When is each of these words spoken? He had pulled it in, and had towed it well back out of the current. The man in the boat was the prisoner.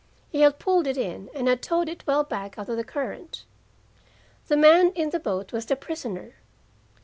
He 0.31 0.41
had 0.41 0.57
pulled 0.57 0.87
it 0.87 0.97
in, 0.97 1.29
and 1.35 1.47
had 1.47 1.61
towed 1.61 1.87
it 1.87 2.07
well 2.07 2.23
back 2.23 2.57
out 2.57 2.67
of 2.69 2.75
the 2.75 2.83
current. 2.83 3.45
The 4.47 4.57
man 4.57 4.89
in 4.95 5.11
the 5.11 5.19
boat 5.19 5.53
was 5.53 5.67
the 5.67 5.75
prisoner. 5.75 6.37